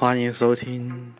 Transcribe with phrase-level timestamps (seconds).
[0.00, 1.12] 欢迎收听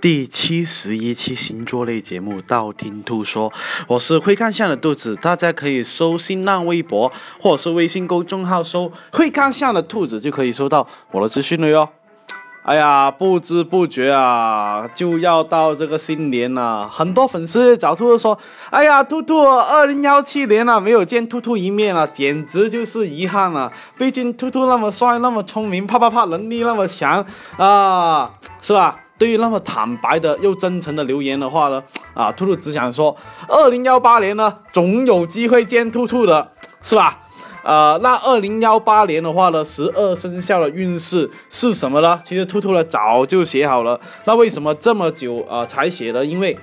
[0.00, 3.50] 第七十一期星座类节目《道听途说》，
[3.88, 11.88] 我是会看相的兔子，大家可以搜新浪微博或者是微信公众号搜“会看相的兔子”，就可以收到我的资讯了哟。
[12.66, 16.88] 哎呀，不知不觉啊，就要到这个新年了。
[16.88, 18.36] 很多粉丝找兔兔说
[18.70, 23.72] ：“哎呀，兔兔，二零幺七年了，没有见兔兔一面了，简直就是遗憾了。
[23.96, 27.24] 毕竟兔兔那么帅，那么聪明，啪啪啪，能力那么强
[27.56, 28.28] 啊，
[28.60, 31.80] 是吧？”对于那么坦白的又真诚的留言的话呢，
[32.14, 33.16] 啊，兔兔只想说，
[33.48, 36.50] 二零幺八年呢，总有机会见兔兔的，
[36.82, 37.16] 是吧？
[37.66, 42.20] 呃，那二零幺八年的话呢，十二生肖的运势是什么呢？
[42.22, 46.24] 其实兔兔呢早就写好了，那为什么这么久啊才写呢？
[46.24, 46.56] 因为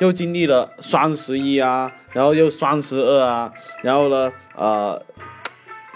[0.00, 3.52] 又经历了双十一啊，然后又双十二啊，
[3.84, 5.00] 然后呢，呃，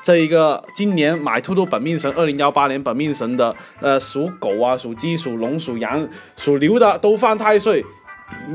[0.05, 7.85] 这一个今年买兔兔本命神，二零幺八年本命神的，呃，属狗啊、属鸡、属龙、属羊、属牛的都犯太岁，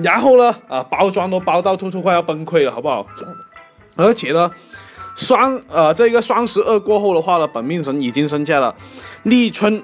[0.02, 3.06] 然后呢，啊，包装都包到兔兔快要崩溃了，好不好？
[3.98, 4.50] 而且呢。
[5.18, 8.74] 双呃，这个双十二过后的话呢，本命神已经升价了，
[9.24, 9.84] 立春，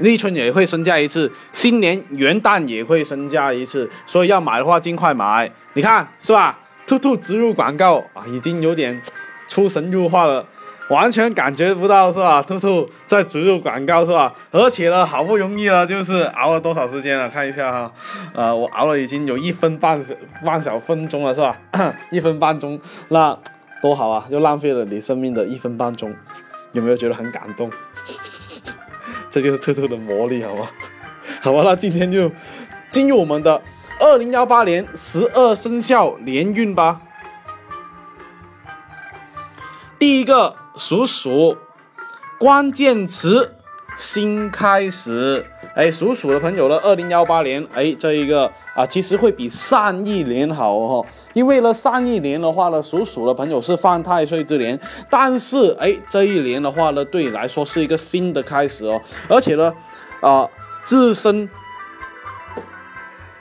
[0.00, 5.48] 立春也会升价一次，新年元旦也会升价一次，所以要买的话尽快买。
[5.74, 6.58] 你看是吧？
[6.88, 9.00] 兔兔植入广告啊，已经有点
[9.46, 10.44] 出神入化了，
[10.88, 12.42] 完全感觉不到是吧？
[12.42, 14.34] 兔兔在植入广告是吧？
[14.50, 17.28] 而且呢，好不容易了，就是熬了多少时间了？
[17.28, 17.92] 看一下哈，
[18.34, 20.04] 呃，我熬了已经有一分半
[20.44, 21.56] 半小分钟了是吧？
[22.10, 22.76] 一分半钟
[23.10, 23.38] 那。
[23.80, 24.26] 多好啊！
[24.30, 26.14] 又浪费了你生命的一分半钟，
[26.72, 27.70] 有没有觉得很感动？
[29.30, 30.68] 这就是兔兔的魔力，好吗？
[31.40, 32.30] 好吧，那今天就
[32.88, 33.62] 进入我们的
[33.98, 37.00] 二零幺八年十二生肖年运吧。
[39.98, 41.56] 第一个属鼠，
[42.38, 43.54] 关键词
[43.96, 45.46] 新开始。
[45.74, 51.06] 哎，属鼠的朋友呢，二零幺八年，哎，这一个啊，其实会比上一年好哦。
[51.32, 59.72] 因为呢，上一年的话呢，属鼠的朋友是犯太岁之年，但是哎，这一年的话呢，对你来说是一个新的开始哦，而且呢，
[60.20, 60.48] 啊，
[60.84, 61.48] 自身，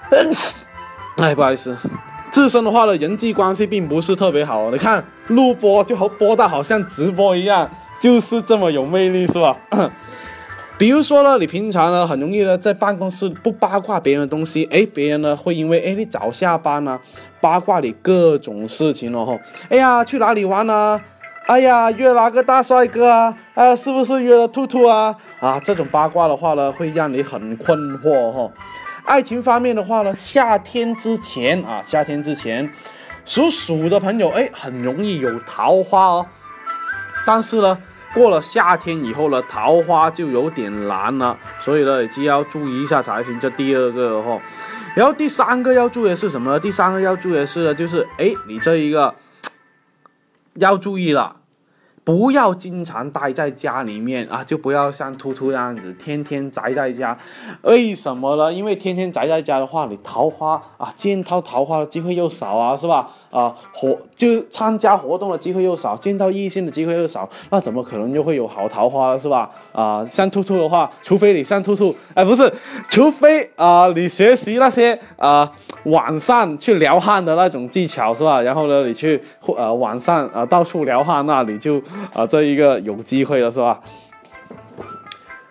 [1.17, 1.75] 哎，不好意思，
[2.31, 4.69] 自身的话呢，人际关系并不是特别好。
[4.71, 9.55] 你看录播就和播到好像直播一样，就是这么有魅力，是吧？
[10.79, 16.97] 比如说呢，你平常呢很容易呢在办公室不八卦别人的东西，哎，别人呢会因为哎你早下班呢，
[17.41, 21.01] 八卦你各种事情哦吼，哎呀去哪里玩呢？
[21.47, 23.35] 哎呀约哪个大帅哥啊？
[23.55, 25.13] 啊是不是约了兔兔啊？
[25.41, 28.49] 啊这种八卦的话呢会让你很困惑哈。
[29.03, 32.71] 爱情方面的话呢，夏天之前啊夏天之前，
[33.25, 36.25] 属鼠的朋友哎很容易有桃花哦，
[37.25, 37.77] 但是呢。
[38.13, 43.39] 过了夏天以后呢，桃花就有点难了，所以呢，就要注意一下才行。
[43.39, 44.39] 这第二个哈，
[44.95, 46.59] 然后第三个要注意的是什么呢？
[46.59, 49.13] 第三个要注意的是呢，就是哎，你这一个
[50.55, 51.35] 要注意了。
[52.01, 57.15] 不要经常待在家里面啊，就不要像兔兔这样子天天宅在家。
[57.61, 58.51] 为什么呢？
[58.51, 63.11] 因为天天宅在家的话，你桃花啊，见到桃花的机会又少啊，是吧？
[63.29, 69.49] 啊，活就参加活动的机会又少，见到异性的机会又少，那怎么可能就会有好桃花是吧？
[69.71, 72.51] 啊，像兔兔的话，除非你像兔兔，哎，不是，
[72.89, 75.51] 除非啊，你学习那些啊。
[75.85, 78.41] 网上去撩汉的那种技巧是吧？
[78.41, 79.19] 然后呢，你去
[79.55, 81.81] 呃网上啊到处撩汉，那你就
[82.13, 83.79] 啊这一个有机会了是吧？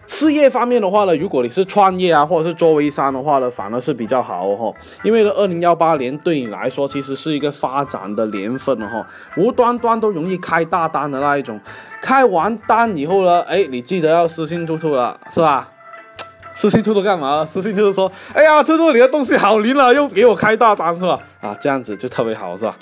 [0.08, 4.74] 事业方面的话呢，如果你是创业啊，或者是做微商的话呢，反而是比较好哦。
[5.04, 11.60] 因为呢，二零幺八年对你来说其实是一个发展的年份了哈，无端端都容易开大单的那一种。
[12.00, 15.68] 开完单以后呢，哎，你记得要私信兔兔了，是吧？
[16.54, 17.46] 私信兔兔干嘛？
[17.52, 21.20] 私信就是说，哎呀，兔兔你的东西好灵了，又给我开大单是吧？
[21.40, 22.74] 啊，这样子就特别好是吧？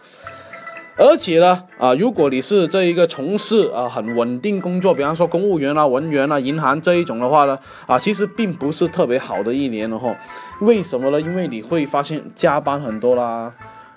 [0.98, 10.16] 而且呢，啊，如果你是这一个从事啊很稳定工作，比方说公务员啊、文员啊、银行这一种的话呢，啊，其实并不是特别好的一年了哈。
[10.62, 11.20] 为什么呢？
[11.20, 13.52] 因为你会发现加班很多啦，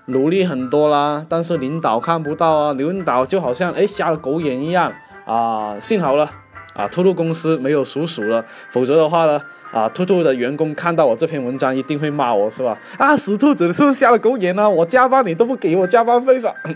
[0.07, 4.91] 努力很多啦，但是领导看不到啊，领导就好像哎瞎了狗眼一样
[5.25, 5.79] 啊。
[5.79, 6.29] 幸好了，
[6.73, 9.41] 啊，透露公司没有属鼠了，否则的话呢。
[9.71, 12.77] 啊，兔兔的员工看到我这篇文章一定会骂我，是吧？
[12.97, 14.69] 啊，死兔子，你是不是瞎了狗眼呢？
[14.69, 16.53] 我加班你都不给我加班费，是吧？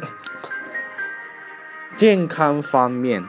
[1.96, 3.24] 健康方面，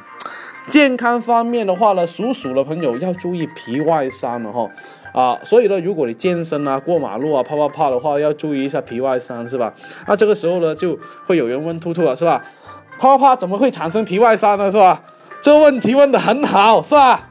[0.69, 4.69] 健康方面的话呢，属鼠的朋友要注意皮外伤了哈。
[5.13, 9.73] 啊，所以呢，如果你健身啊、过马路啊、啪啪啪的话，要注意一下皮外伤，是吧？
[10.07, 12.45] 那这个时候呢，就会有人问兔兔了，是吧？
[12.99, 14.71] 啪啪啪怎么会产生皮外伤呢？
[14.71, 15.01] 是吧？
[15.41, 17.29] 这问题问的很好，是吧？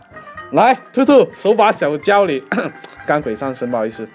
[0.53, 2.43] 来，兔兔手把手教你，
[3.07, 4.07] 干鬼上身，不好意思。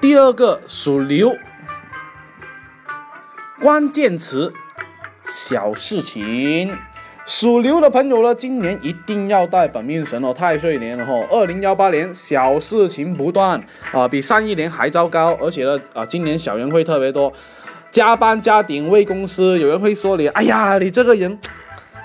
[0.00, 1.32] 第二个属牛，
[3.60, 4.52] 关键词
[5.28, 6.76] 小事情。
[7.24, 11.12] 属牛的朋友呢，今年一定要带本命神哦，太岁年了哈。
[11.30, 13.62] 二零幺八年小事情不断
[13.92, 17.32] 啊，比上一年还糟糕，而且呢啊，今年小人会特别多，
[17.92, 21.38] 加班加点为公司，有人会说你，哎呀，你这个人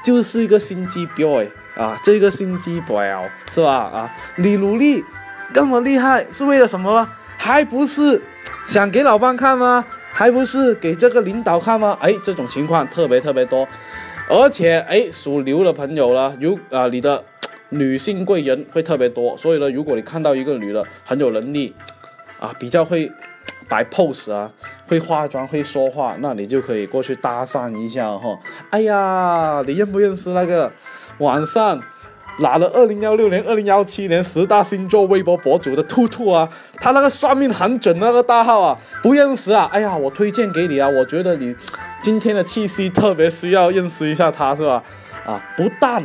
[0.04, 3.08] 就是一个心机 boy 啊，这个心机 boy
[3.50, 3.74] 是吧？
[3.74, 5.02] 啊，你努力
[5.56, 7.10] 那么厉害是为了什么呢？
[7.38, 8.22] 还不是
[8.66, 9.86] 想给老板看吗？
[10.12, 11.98] 还不是给这个领导看吗？
[12.02, 13.66] 哎，这种情况特别特别多。
[14.30, 17.24] 而且，哎，属牛的朋友呢，如啊，你的
[17.70, 21.74] 女性贵人会特别多，所以呢，如果你看到一个女的很有能力，
[22.42, 23.10] 啊，比较会
[23.70, 24.52] 摆 pose 啊，
[24.88, 28.38] 会化妆，会说话，那你就可以过去搭讪一下哈。
[28.70, 30.72] 哎呀，你认不认识那个
[31.20, 31.80] 晚上
[32.40, 36.48] 拿了二零幺六年、二零幺七年十大星座微博博主的兔兔啊？
[36.80, 39.70] 他那个算命很准那个大号啊，不认识啊？
[39.72, 41.56] 哎呀，我推荐给你啊，我觉得你。
[42.00, 44.82] 今天的气息特别需要认识一下他，是吧？
[45.26, 46.02] 啊，不但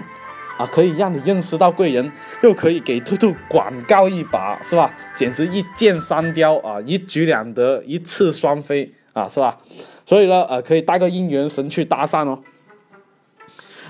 [0.58, 2.12] 啊可以让你认识到贵人，
[2.42, 4.92] 又可以给兔兔广告一把，是吧？
[5.16, 9.58] 简直一箭三雕啊，一举两得，一次双飞啊，是吧？
[10.04, 12.38] 所以呢，呃，可以带个姻缘神去搭讪哦。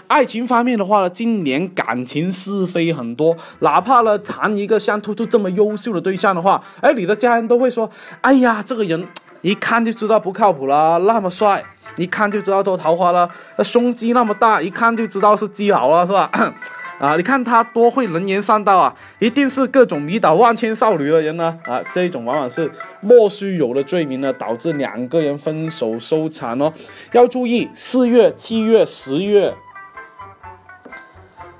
[0.06, 9.06] 爱情方面的话呢，今年感情是非很多，哪怕呢谈一个像兔兔这么优秀的对象的话，哎，你的家人都会说，哎呀，这个人
[9.40, 11.64] 一看就知道不靠谱了，那么帅。
[11.96, 16.30] 一看就知道多桃花了，那胸肌那么大，一看就知道是基佬了，是吧？
[16.98, 21.58] 啊，你看他多会能言善道啊，一定是各种迷倒万千少女的人呢。
[21.64, 26.72] 啊，这一种往往是莫须有的罪名呢，导致两个人分手收场哦。
[27.10, 29.52] 要注意，四月、七月、十月，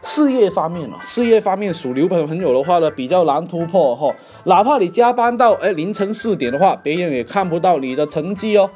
[0.01, 4.15] 事业方面啊，事业方面属牛朋朋友的话呢，比较难突破哈。
[4.45, 8.71] 哪怕你加班到哎凌晨四点的话，别人也看不到你的成绩哦。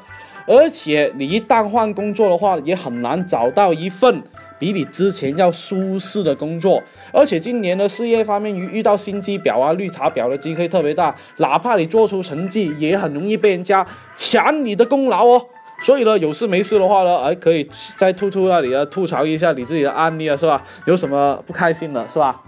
[0.47, 4.23] 而且你一旦换工作的话，也很难找到一份
[4.57, 6.81] 比你之前要舒适的工作。
[7.11, 13.85] 而且今年的事业方面，遇遇到心机婊啊、绿茶婊的机会特别大，哪怕你做出成绩，也很容易被人家
[14.15, 15.45] 抢你的功劳哦。
[15.83, 20.59] 所以呢，有事没事的话呢，哎，可以在兔兔那里啊吐槽一下你自己的案例啊，是吧？
[20.85, 22.41] 有什么不开心的，是吧？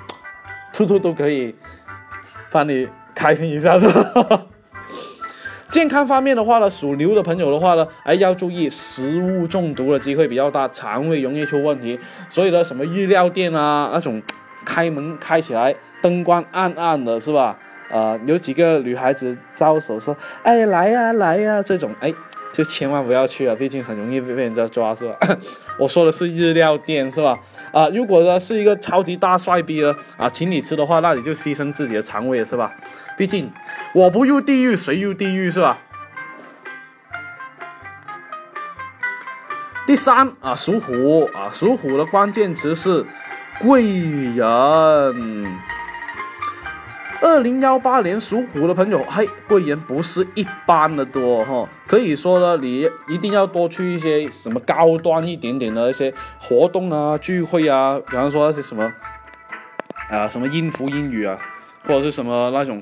[0.71, 1.53] 兔兔都可以
[2.51, 4.47] 帮你开心一下的。
[5.71, 12.00] 健康方面的话呢，属牛的朋友的话呢，哎，要注意食物中毒的机会比较大，肠胃容易出问题。
[12.27, 14.21] 所以呢，什么日料店啊，那种
[14.66, 17.57] 开门开起来灯光暗暗的，是吧？
[17.92, 22.12] 呃，有几个女孩子招手说，哎，来呀，来呀，这种，哎，
[22.51, 25.18] 就千万不要去啊，毕竟很容易被被人家抓，是吧？
[25.77, 27.38] 我说的是日料店，是吧？
[27.71, 32.71] 啊，如果呢是一个超级大帅逼呢，啊，请你吃的话，那你就牺牲自己的肠胃了，是吧？
[33.18, 33.51] 毕竟
[33.94, 35.77] 我不入地狱谁入地狱，是吧？
[39.86, 43.06] 第三啊，属虎啊，属虎的关键词是
[43.60, 43.83] 贵
[44.36, 45.57] 人。
[47.21, 58.90] 二零幺八年属虎的朋友，嘿，贵人不是一般的多哈，可以说呢，你一定要多去一些什么高端一点点的一些活动啊、聚会啊，比方说那些什么
[60.09, 61.38] 啊，什么音符英语啊，
[61.85, 62.81] 或者是什么那种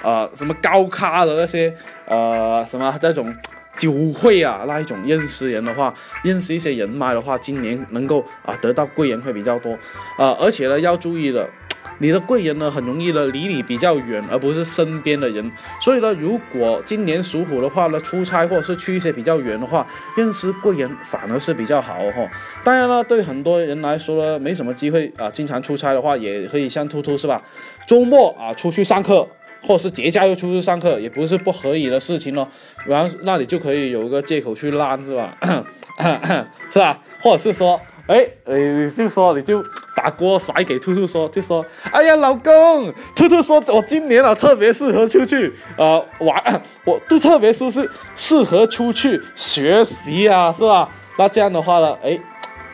[0.00, 1.74] 啊，什么高咖的那些
[2.06, 3.34] 呃，什么这种
[3.74, 9.72] 酒会啊，那一种认识人的话，认识一些人脉的话，今年能够啊得到贵人会比较多
[10.18, 11.50] 啊，而且呢要注意的。
[11.98, 15.50] 你的贵人呢，很容易呢离你比较远，而不是身边的人。
[15.80, 19.86] 所以呢，如果今年属虎的话呢，出差或者是去一些比较远的话，
[20.16, 22.28] 认识贵人反而是比较好哈。
[22.64, 27.40] 当然了，对很多人来说呢，没什么机会啊，经常出差的话，也可以像兔兔是吧？
[27.86, 29.28] 周末啊出去上课，
[29.62, 32.48] 或是节假日出去上课，也不是不可以的事情咯。
[32.86, 35.36] 然后那你就可以有一个借口去烂是吧？
[36.68, 36.98] 是吧？
[37.20, 37.80] 或者是说。
[38.06, 50.88] 哎，你就说，你就把锅甩给兔兔说，就说，哎呀，老公，兔兔说我今年啊特别适合出去呃玩， 我就特别舒适，适合出去学习啊，是吧？
[51.16, 52.18] 那这样的话呢，哎，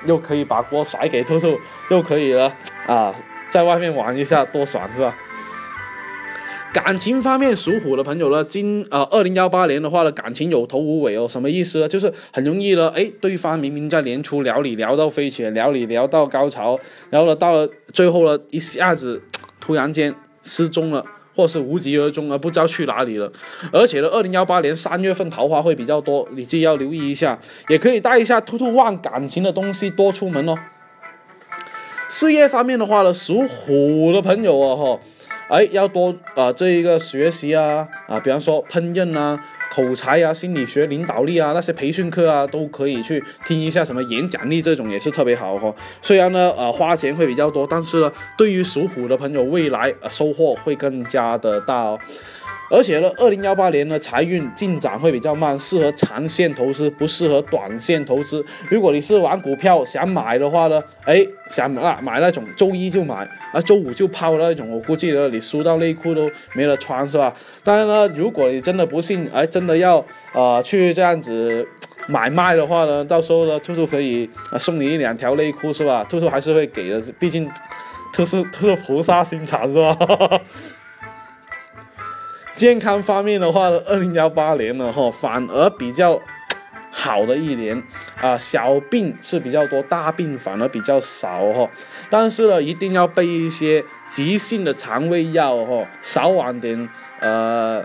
[0.07, 1.59] 又可以把锅甩给兔兔，
[1.91, 2.53] 又可以了
[2.87, 3.15] 啊，
[3.51, 5.15] 在外面玩一下，多爽，是吧？
[6.73, 11.89] 感情方面，属虎的朋友呢，今呃二零幺八年的话呢，感情有头无尾哦，什么意思呢？
[11.89, 16.79] 就是很容易呢，哎，对方明明在年初聊你聊到飞起，聊你聊到高潮，
[17.11, 19.23] 然后呢，到了最后呢，一下子
[19.61, 23.33] 突然间失踪了，或是无疾而终而不知道去哪里了。
[23.73, 30.55] 而且呢，二零幺八年三月份桃花会比较多，你自己要留意一下，也可以带一下兔兔旺感情的东西多出门哦。
[32.11, 35.01] 事业方面的话呢，属虎的朋友啊，哈，
[35.49, 39.43] 哎，要多啊这一个学习啊啊，比方说烹饪啊。
[39.71, 43.85] 口才啊，心理学、领导力啊，那些培训课啊，都可以去听一下。
[43.85, 45.73] 什么演讲力这种也是特别好哦。
[46.01, 51.99] 虽然呢，呃，花钱会比较多，但是呢，对于属虎的朋友，未来呃收获会更加的大哦。
[52.71, 58.45] 而且呢，二零幺八年呢，财运进展会比较慢，适合长线投资，不适合短线投资。
[58.69, 67.33] 如果你是玩股票想买的话呢，哎，想啊买那种周一就买啊，周五就抛那种，我估计呢，你输到内裤都没得穿是吧？
[67.65, 71.67] 当然呢，如果你真的不信，哎，真的要呃去这样子
[72.07, 76.05] 买卖的话呢，到时候呢，兔兔可以送你一两条内裤是吧？
[76.05, 77.51] 兔兔还是会给的，毕竟
[78.13, 80.41] 兔是兔是菩萨心肠是吧？
[82.59, 86.21] 健康方面的话呢，二零幺八年呢，哈，反而比较
[86.91, 87.81] 好的一年
[88.21, 91.71] 啊，小病是比较多，大病反而比较少哈。
[92.11, 96.89] 但是呢，一定要备一些急性的肠胃药哈，少晚点
[97.21, 97.81] 呃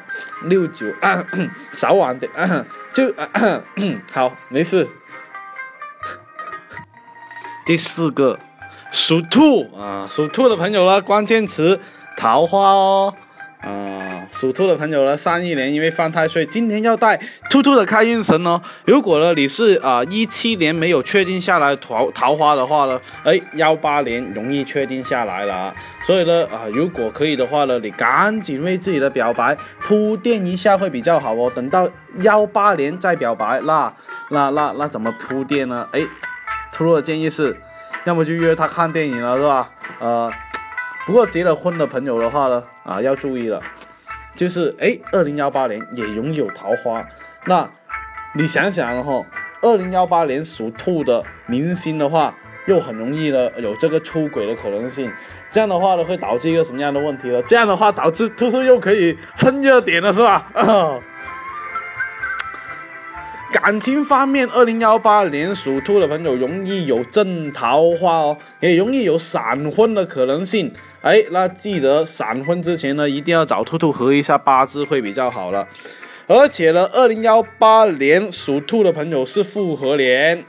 [0.46, 0.88] 六九，
[1.72, 2.32] 少晚点
[2.92, 3.14] 就
[4.12, 4.88] 好，没事。
[7.64, 8.40] 第四个，
[8.90, 11.80] 属兔啊，属兔的朋友呢，关键词
[12.18, 13.14] 桃花哦。
[13.64, 17.18] 啊，属兔的朋友呢，上一年因为犯太岁，今年要带
[17.50, 18.62] 兔兔的开运神哦。
[18.86, 25.74] 如果呢你是啊一七年没有确定下来桃桃花的话呢，哎幺八年容易确定下来了。
[26.06, 31.50] 所以呢啊，如果可以的话呢，你赶紧为自己的表白铺垫一下会比较好哦。
[31.56, 31.90] 等到
[32.20, 33.94] 幺八年再表白，那
[34.30, 35.88] 那那那怎么铺垫呢？
[35.94, 36.02] 哎，
[36.74, 37.56] 兔兔的建议是，
[38.04, 39.72] 要么就约他看电影了，是吧？
[40.00, 40.30] 呃。
[41.06, 43.62] 不过结了婚的朋友的话呢，啊，要注意了，
[44.36, 47.06] 就是哎，二零幺八年也拥有桃花，
[47.46, 47.70] 那
[48.36, 49.26] 你想想了哈，
[49.62, 52.34] 二零幺八年属兔的明星的话，
[52.68, 55.12] 又很容易呢有这个出轨的可能性，
[55.52, 57.42] 这样的话呢会导致一个什么样的问题呢？
[57.44, 60.50] 这样的话导致兔兔又可以蹭热点了，是吧？
[63.52, 70.74] 感情方面，二零幺八年属兔的朋友容易有正桃花哦，也容易有闪婚的可能性。
[71.04, 75.68] 哎，那记得闪婚之前呢，一定要找兔兔合一下八字会比较好了。
[76.28, 80.46] 而且呢，二零幺八年属兔的朋友是复合年，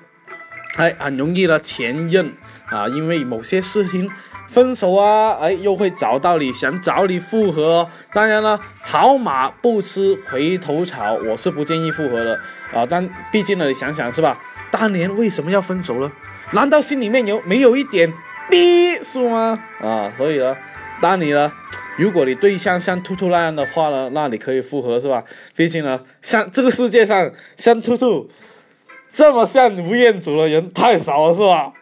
[0.77, 2.33] 哎，很容易呢前任
[2.67, 4.09] 啊，因为某些事情
[4.47, 7.89] 分手啊，哎，又会找到你，想找你复合。
[8.13, 12.39] 当然了，好马不吃回头草，我是不建议复合的
[12.73, 12.87] 啊。
[12.89, 14.41] 但毕竟呢，你想想是吧？
[14.71, 16.13] 当年为什么要分手呢？
[16.53, 18.13] 难道心里面有没有一点？
[18.51, 19.59] 逼是吗？
[19.81, 20.57] 啊，所以呢，
[21.01, 21.53] 当你呢，
[21.97, 25.25] 如果你对象像兔兔那样的话呢，那你可以复合是吧？
[25.57, 28.31] 毕竟呢，像这个世界上像兔兔
[29.09, 31.73] 这么像吴彦祖的人太少了是吧？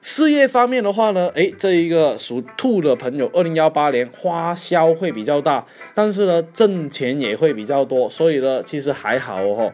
[0.00, 9.72] 事业方面的话呢，哎，这一个属兔的朋友，二零幺八年花销会比较大，但是呢，挣钱也会比较多，所以呢，其实还好哦。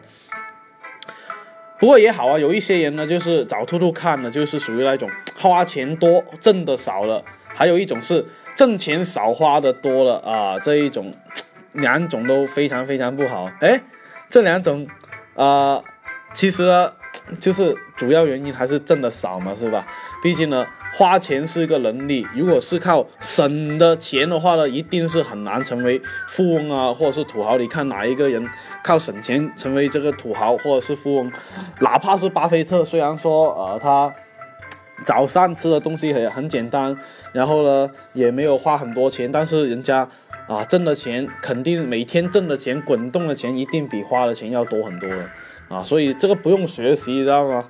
[1.85, 8.25] 不过也好啊，有一些人呢，就是找兔兔看呢，就是属于那种花钱多挣的少了；还有一种是
[8.55, 11.13] 挣钱少花的多了啊，这一种
[11.73, 13.51] 两种都非常非常不好。
[13.59, 13.79] 哎，
[14.31, 14.87] 这两种
[15.35, 15.83] 啊，
[16.33, 16.91] 其实呢，
[17.39, 19.85] 就是主要原因还是挣的少嘛，是吧？
[20.23, 20.65] 毕竟呢。
[20.97, 27.57] 花钱是一个能力，如果是靠省的钱的话呢，一定是很难成为富翁啊，或者是土豪。
[27.57, 28.47] 你看哪一个人
[28.81, 31.29] 靠省钱成为这个土豪或者是富翁？
[31.81, 34.13] 哪怕是巴菲特，虽然说呃他
[35.03, 36.97] 早上吃的东西很很简单，
[37.33, 40.07] 然后呢也没有花很多钱，但是人家
[40.47, 45.25] 啊挣的钱肯定每天挣的钱滚动的钱一定比花的钱要多很多的
[45.67, 47.65] 啊，所以这个不用学习，知道吗？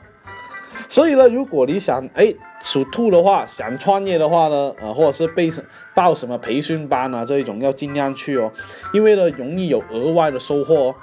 [0.87, 5.51] 所以呢，如果你想哎属兔的话，想创业的话呢，呃，或者是被
[5.93, 8.51] 报什么培训班啊这一种，要尽量去哦，
[8.93, 10.75] 因为呢容易有额外的收获。
[10.75, 10.95] 哦。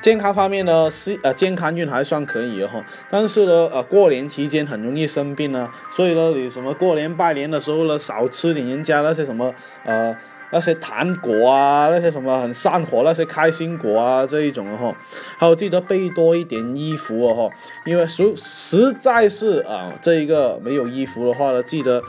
[0.00, 10.16] 健康方面呢是呃健康运还算可以哈，但是呢呃过年期间很容易生病呢，所以呢你什么过年拜年的时候呢少吃点人家那些什么呃。
[10.50, 14.94] 那些糖果啊，那些什么很上火，那些开心果啊，这一种的哈，
[15.36, 22.02] 还有记得备多一点衣服哦哈，因为实实在是啊，这一个没有衣服的话呢，记得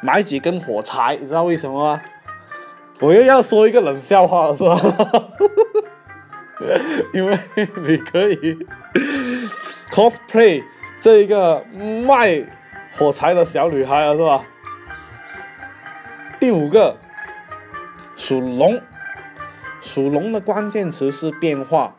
[0.00, 2.02] 买几根火柴，你知道为什么吗？
[2.98, 4.76] 我又要说一个冷笑话了是吧？
[7.14, 8.58] 因为你可以
[9.92, 10.64] cosplay
[10.98, 11.62] 这一个
[12.06, 12.42] 卖
[12.96, 14.44] 火柴的小女孩了是吧？
[16.40, 16.96] 第五个。
[18.16, 18.80] 属龙，
[19.80, 21.94] 属龙的关键词是变化。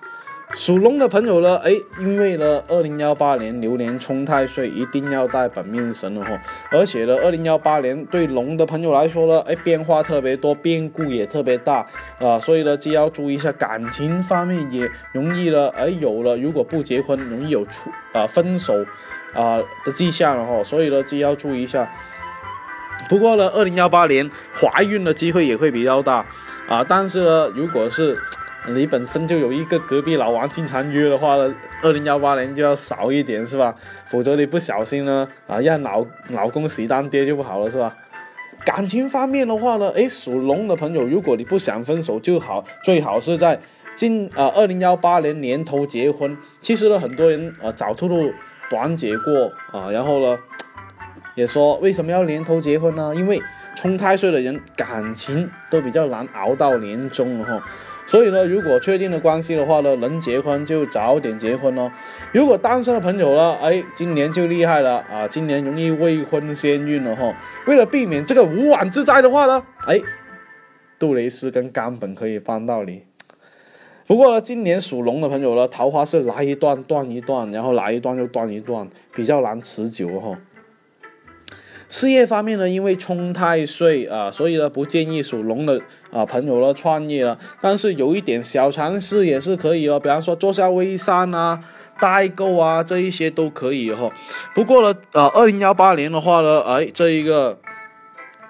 [0.55, 6.41] 属龙的朋友呢，哎，因为呢，二零幺八年流年冲太岁，一定要带本命神了哈。
[6.71, 11.85] 而且呢，二零幺八年对龙的朋友来说呢，哎，变化特别多，变故也特别大
[12.19, 18.73] 啊，所以呢，既要注意一下感情方面，也容易了，哎，有了，如果不结婚，容易有出啊分手
[19.33, 20.63] 啊的迹象了哈。
[20.63, 21.87] 所以呢，既要注意一下。
[23.09, 26.25] 不过呢，二零幺八年怀孕的机会也会比较大
[26.67, 28.17] 啊，但是呢，如果是
[28.69, 33.73] 你本身就有一个隔壁老王经常约的话呢，二零幺八年就要少一点是吧？
[34.07, 37.95] 否则你不小心呢，啊，让老老公喜当爹就不好了是吧？
[38.65, 43.57] 感情方面的话呢，诶，属龙的朋友，如果你不想分手就好，最好是在
[43.95, 46.35] 今呃二零幺八年年头结婚。
[46.59, 48.33] 其实呢，很多人呃找兔兔
[48.69, 50.37] 短解过啊，然后呢，
[51.37, 53.13] 也说为什么要年头结婚呢？
[53.15, 53.39] 因为
[53.75, 57.63] 冲太岁的人感情都比较难熬到年终了哈。
[58.07, 61.91] 所以呢，如果确定了关系的话呢，能结婚就早点结婚哦。
[62.31, 67.31] 如果单身的朋友呢，哎，今年就厉害了啊，今年容易未婚先孕了哈。
[67.67, 70.01] 为了避免这个无妄之灾的话呢，哎，
[70.97, 73.03] 杜蕾斯跟冈本可以帮到你。
[74.07, 80.35] 不过呢，今年属龙的朋友呢，桃花是来一段断一段，然后来一段又断一段，比较难持久哈。
[81.89, 87.37] 事业方面呢，因为冲太岁啊，所以呢不建议属龙的啊朋友呢创业了。
[87.61, 91.59] 但是有一点小尝试也是可以哦，比方说做下微商啊、
[91.99, 94.09] 代购啊这一些都可以哈。
[94.53, 97.57] 不过呢，呃，二零幺八年的话呢，哎，这一个。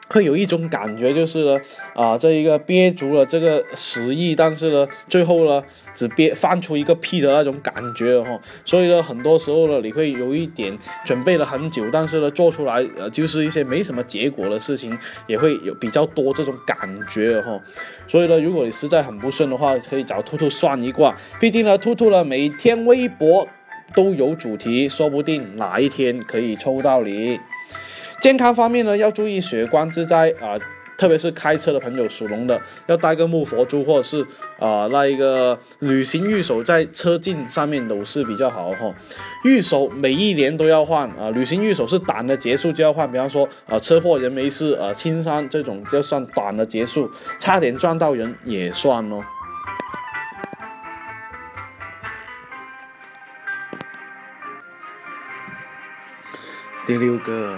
[0.10, 1.60] 会有一种感觉，就是呢，
[1.94, 8.40] 啊，这一个憋足了这个死意，但是呢，最后呢，只憋放出一个屁的那种感觉哈。
[8.64, 14.98] 所以呢，很多时候呢，你会有一点准备了很久，但是呢，做出来呃，就是一些没什么结果的事情，
[15.28, 16.78] 也会有比较多这种感
[17.10, 17.60] 觉哈。
[18.08, 21.14] 所以呢，如果你实在很不顺的话，可以找兔兔算一卦。
[21.40, 23.48] 毕竟呢，兔兔呢每天微博
[23.94, 27.38] 都有主题，说不定哪一天可以抽到你。
[28.20, 30.58] 健康方面呢，要注意血光之灾啊，
[30.98, 34.26] 特别是开车的朋友，属龙的要带个木佛珠，或者是
[34.60, 38.92] 啊那一个旅行玉手在车镜上面都是比较好哈。
[39.46, 49.24] 玉手每一年都要换啊，旅行玉手是短的结束就要换，比方说啊车祸人没事啊轻伤这种就算短的结束，差点撞到人也算哦。
[56.86, 57.58] 第六个。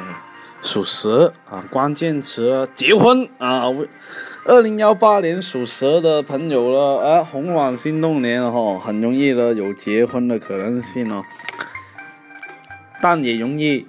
[0.62, 3.64] 属蛇啊，关键词结婚啊，
[4.46, 11.24] 二零幺八年属蛇的朋友了，啊，红网心动年了哈，很容易的有结婚的可能性哦，
[13.02, 13.86] 但也容易。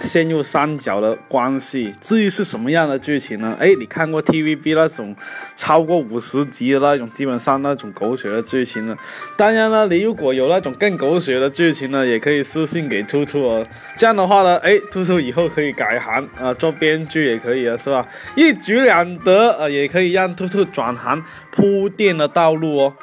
[0.00, 3.54] 陷入三角的关系，至于是什么样的剧情呢？
[3.60, 5.14] 哎，你看过 TVB 那种
[5.54, 8.96] 超过五十集的那种，基本上那种狗血的剧情呢？
[9.36, 13.66] 当然了，你如果有那种更狗血的剧情呢，也可以私信给兔兔哦。
[13.94, 18.08] 这样的话呢，哎，兔兔以后可以改行啊，做编剧也可以啊，是吧？
[18.34, 22.94] 一举两得啊，也可以让兔兔转行铺垫的道路哦。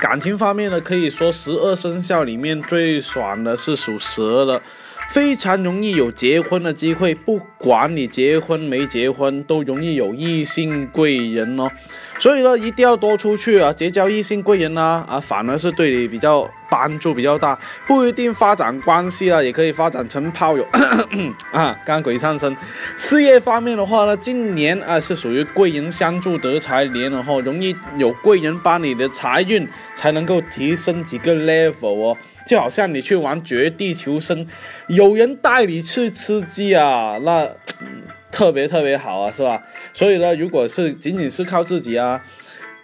[0.00, 4.60] 感情方面呢，可以说十二生肖里面最爽的是属蛇的。
[5.10, 11.68] 非常容易有结婚的机会，不管你结婚没结婚，都容易有异性贵人哦。
[12.20, 20.64] 所以呢，一定要多出去啊，结交异性贵人啊，啊，反而是对你比较帮助比较大，不一定发展关系啊，也可以发展成炮友
[21.50, 21.76] 啊。
[21.84, 22.56] 刚鬼上身，
[22.96, 32.16] 事业方面的话呢，今年啊是属于贵人相助得财年，然后容易有贵人帮你的财运才能够提升几个 level 哦。
[32.46, 34.46] 就好像你去玩绝地求生，
[34.88, 37.48] 有人带你去吃鸡啊，那
[38.30, 39.62] 特别特别好啊，是吧？
[39.92, 42.22] 所以呢，如果是仅仅是靠自己啊，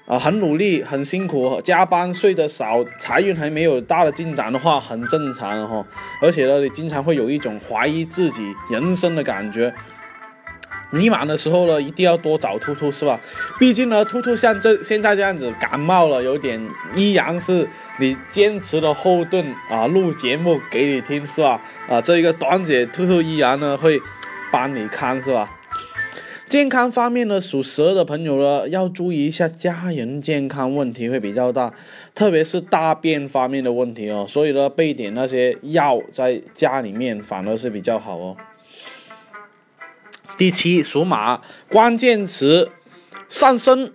[0.07, 5.87] 啊，很努力、很辛苦、加班、睡得少，财运还没有大的进展的话，很正常哈。
[6.23, 9.73] 而且呢，你经常会有一种怀疑自己人生的感觉。
[10.97, 13.21] 迷茫的时候呢，一定要多找兔兔，是吧？
[13.59, 16.61] 毕竟呢，兔兔像这现在这样子感冒了，有点
[16.95, 17.69] 依然是
[18.01, 21.61] 你坚持的后盾啊，录节目给你听，是吧？
[21.89, 24.01] 啊，这一个短姐兔兔依然呢会
[24.51, 25.51] 帮你看，是吧？
[26.49, 31.75] 健康方面呢，属蛇的朋友呢要注意一下家人健康问题会比较大，
[32.15, 38.37] 特别是大便方面的问题哦，所以呢备点那些药在家里面反而是比较好哦。
[40.37, 42.71] 第七属马，关键词
[43.29, 43.91] 上升。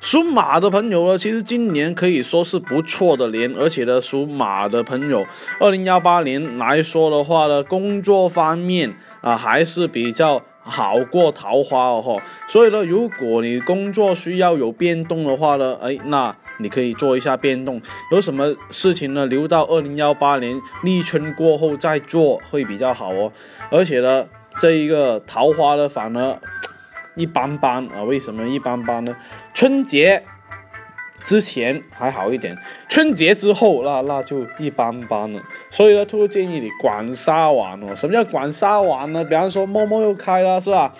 [0.00, 5.24] 属马的朋友呢，其实今年可以说是不错的年，而且呢，属马的朋友，
[5.60, 12.20] 二零幺八年来说的话呢，工作方面啊还是比较好过桃花哦吼。
[12.48, 17.80] 所以呢，如果你工作需要有变动的话呢，哎，那你可以做一下变动。
[18.10, 23.32] 有什么事情呢，留到二零幺八年立春过后再做会比较好哦。
[23.70, 24.26] 而且呢，
[24.62, 26.38] 这一个桃花呢，反而
[27.16, 28.04] 一般般啊。
[28.04, 29.12] 为什么一般般呢？
[29.52, 30.22] 春节。
[31.24, 32.56] 之前还好一点，
[32.88, 35.40] 春节之后那那就一般般了。
[35.70, 37.94] 所以呢，兔兔建议你广撒网哦。
[37.94, 39.24] 什么叫广撒网呢？
[39.24, 40.92] 比方说，陌陌又开了是吧？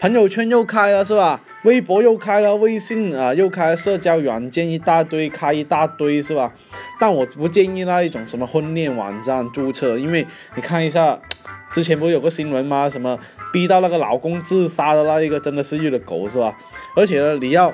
[0.00, 1.40] 朋友圈又开了是吧？
[1.62, 6.52] 微博又开了，微信啊又开，社交软件一大堆开一大堆是吧？
[7.00, 11.18] 但我不建议那一种什么婚恋网站注册，因为你看一下，
[11.70, 12.88] 之前不是有个新闻吗？
[12.88, 13.18] 什么
[13.52, 16.56] 逼到那个老公自杀的那一个，真的是虐了狗是吧？
[16.94, 17.72] 而且呢，你要。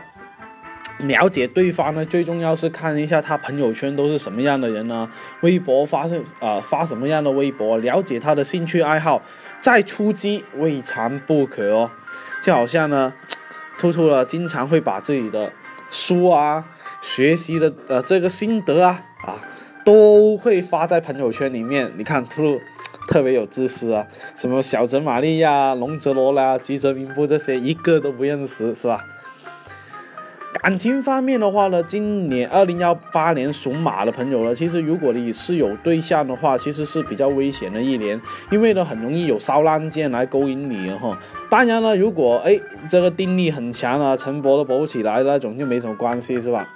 [0.98, 5.10] 了解对方呢，最重要是看一下他朋友圈都是什么样的人呢？
[5.40, 7.78] 微博发是啊发什么样的微博？
[7.78, 9.20] 了解他的兴趣爱好，
[9.60, 11.90] 再出击未尝不可哦。
[12.40, 13.12] 就好像呢，
[13.76, 15.52] 兔兔呢经常会把自己的
[15.90, 16.64] 书啊、
[17.02, 19.34] 学习的呃这个心得啊啊
[19.84, 21.92] 都会发在朋友圈里面。
[21.96, 22.60] 你看兔兔
[23.08, 29.04] 特别有知识啊，什么小泽玛利亚、龙泽罗拉、吉泽明步这些一个都不认识是吧？
[30.62, 38.18] 感情方面的话呢，今年二零幺八年属马的朋友呢，其实如果你是有对象的话，其实是比较危险的一年，
[38.50, 41.18] 因为呢很容易有骚浪箭来勾引你哈。
[41.50, 46.66] 当然了，如果哎这个定力很强啊，陈伯都博起来那种就没什么关系是吧？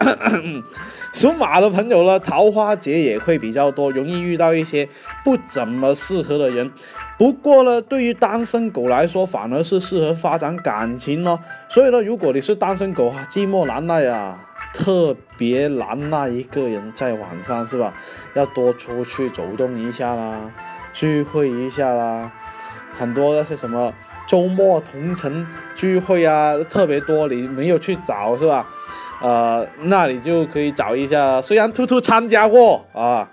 [1.15, 4.87] 属马的朋友呢，桃花节也会比较多，容易遇到一些
[5.25, 6.71] 不怎么适合的人。
[7.19, 11.37] 不过呢，对于单身狗来说，反而是适合发展感情哦。
[11.69, 14.39] 所以呢，如果你是单身狗啊，寂寞难耐啊，
[14.73, 17.93] 特别难耐一个人在晚上是吧？
[18.35, 20.49] 要多出去走动一下啦，
[20.93, 22.31] 聚会一下啦。
[22.97, 23.93] 很多那些什么
[24.29, 28.65] 周末同城聚会啊，特别多，你没有去找是吧？
[29.21, 31.43] 呃，那你就可以找一下。
[31.43, 33.29] 虽然兔兔参加过啊，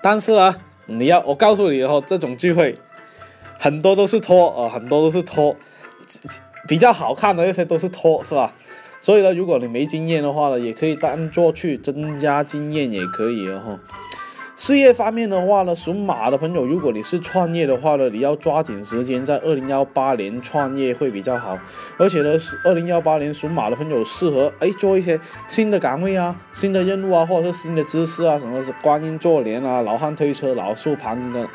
[0.00, 0.56] 但是啊。
[0.86, 2.74] 你要我告诉你哦，这种聚会
[3.58, 5.56] 很多都是托啊，很多都是托，
[6.66, 8.52] 比较好看的那些都是托，是吧？
[9.00, 13.78] 所以呢，如果你没经验的话呢，也可以当做去增加经验，也可以哦。
[14.54, 21.58] 事业方面的话呢，属马的朋友，如果你是创业的话呢，你要抓紧时间，在二零幺八年创业会比较好。
[21.96, 31.48] 而且呢，是二零幺八年属马的朋友适合哎做一些新的岗位啊、新的任务啊，或者是新的知识啊，什么是观音坐莲啊、老汉推车、老树盘的。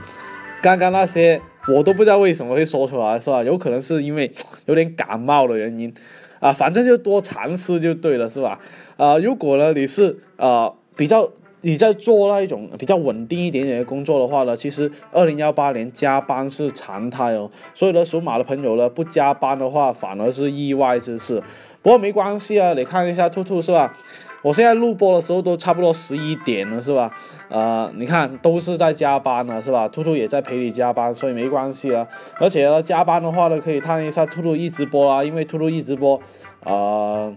[0.62, 3.44] 刚刚那些我都不知道为什么会说出来，是吧？
[3.44, 4.32] 有可能是因为
[4.64, 5.94] 有点感冒的原因
[6.40, 8.58] 啊，反正就多尝试就对了，是吧？
[8.96, 11.30] 啊，如果呢你是啊比较。
[11.62, 17.50] 你在做那一种比较稳定一点点的工作的话呢，其实二零幺八年加班是常态哦。
[17.74, 21.42] 所以呢，属马的朋友呢，不加班的话反而是意外之事。
[21.82, 23.96] 不过没关系啊，你看一下兔兔是吧？
[24.42, 27.10] 我现在录播的时候都差不多十一点了是吧？
[27.48, 29.88] 呃，你看都是在加班呢是吧？
[29.88, 32.06] 兔兔也在陪你加班，所以没关系啊。
[32.38, 36.20] 而且呢，加班的话呢，可以看一下兔兔一直播啊，因为兔兔一直播，
[36.64, 37.34] 呃。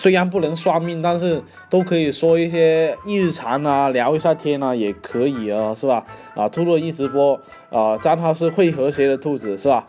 [0.00, 6.02] 虽然不能算命，但是都可以说一些日常啊，聊一下天啊，也可以啊，是吧？
[6.34, 9.86] 啊，兔兔一直播啊，账号是会和谐的兔子，是吧？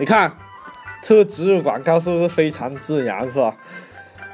[0.00, 0.36] 你看
[1.04, 3.56] 这个植入广告是不是非常自然，是吧？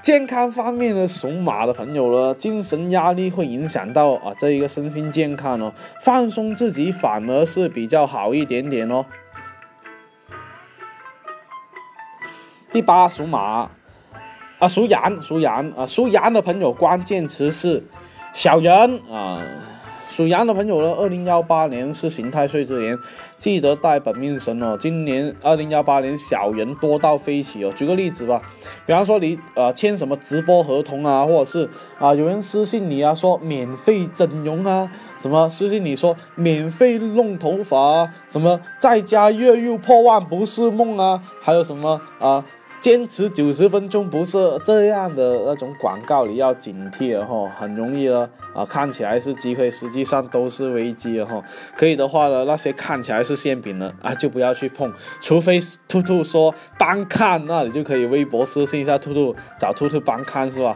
[0.01, 9.05] 健康方面的属马的朋友呢，精神压力会影响到啊这一个身心健康哦，放松自己反而是比较好一点点哦。
[12.73, 13.71] 第八属马。
[14.61, 17.83] 啊，属羊，属羊啊，属羊的朋友，关键词是
[18.35, 19.41] 小人啊。
[20.11, 22.99] 属羊的朋友呢，二零幺八年是刑太岁之年，
[23.39, 24.77] 记得带本命神哦。
[24.79, 27.73] 今年二零幺八年小人多到飞起哦。
[27.75, 28.43] 举个例子吧，
[28.85, 34.91] 比方说你呃签什么直播合同啊，或者是啊有人私信你啊说免费整容啊，
[35.23, 42.45] 什么私信你说免费弄头发，什么在家月入破万不是梦啊，还有什么啊？
[42.81, 51.43] 坚持九十分钟不是这样的那种广告，你要警惕了哈，很容易了啊，看起来是机会，实际上都是危机了哈。
[51.77, 54.91] 可以的话呢，那些看起来是馅饼的啊，就不要去碰，
[55.21, 60.75] 除非兔兔说帮看，那你就可以微博私信一下兔兔，找兔兔帮看是吧？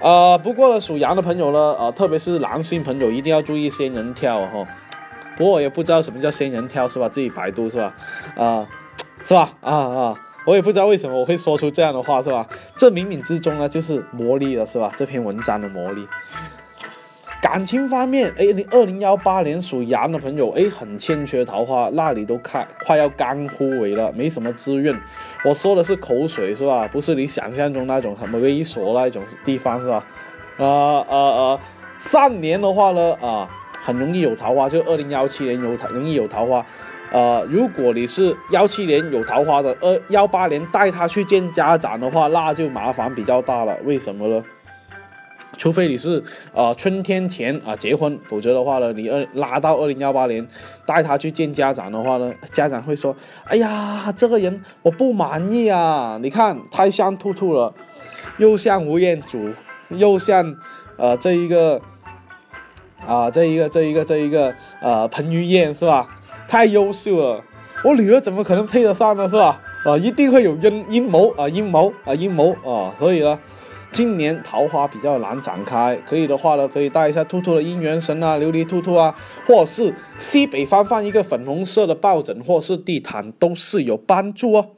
[0.00, 4.66] 呃，不过呢，属羊的朋友呢，啊，特别是男性朋友一定要注意仙人跳哈。
[5.36, 7.06] 不过我也不知道什么叫仙人跳是吧？
[7.10, 7.94] 自己百度是吧？
[8.36, 8.66] 啊，
[9.26, 9.50] 是吧？
[9.60, 10.26] 啊啊。
[10.46, 12.46] 我也不知道为什么我会说出这样的话，是吧？
[12.76, 14.90] 这冥冥之中呢，就是魔力了，是吧？
[14.96, 16.06] 这篇文章的魔力。
[17.42, 24.94] 感情方面，哎，你二零幺八年属羊的朋友，哎，很欠缺桃花，那里都快快要干枯萎了，没什么滋润。
[25.44, 26.86] 我说的是口水是吧？
[26.88, 30.04] 不是你想象中那种很猥琐那一种地方是吧？
[30.58, 30.66] 呃
[31.08, 31.60] 呃呃，
[31.98, 33.48] 上年的话呢，啊，
[33.82, 36.64] 很容易有桃花，就二零幺七年有桃，容易有桃花。
[37.12, 43.76] 呃，如果你是幺七年有桃花的，二幺八年带他去见家长的话，那就麻烦比较大了。
[43.84, 44.44] 为什么呢？
[45.56, 46.22] 除非你是
[46.54, 50.46] 呃春天前啊结婚，否则的话呢，你二拉到二零幺八年
[50.86, 56.16] 带他去见家长的话呢，家长会说：“哎呀，这个人我不满意啊！
[56.22, 57.74] 你看太像兔兔了，
[58.38, 59.50] 又像吴彦祖，
[59.88, 60.54] 又像
[60.96, 61.78] 呃这一个
[63.04, 66.08] 啊这一个这一个这一个呃彭于晏是吧？”
[66.50, 67.44] 太优秀了，
[67.84, 69.28] 我女儿怎么可能配得上呢？
[69.28, 69.60] 是吧？
[69.84, 72.92] 啊，一定会有阴阴谋啊，阴谋啊，阴谋啊！
[72.98, 73.38] 所以呢，
[73.92, 75.96] 今年桃花比较难展开。
[76.08, 84.70] 可以的话呢，可以带一下兔兔的姻缘绳啊，琉璃兔兔啊，或是西北方放一个粉红色的抱枕，或是地毯，都是有帮助哦。